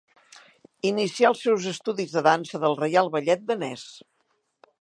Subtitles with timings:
[0.91, 3.89] Inicià els seus estudis de dansa del Reial Ballet danès.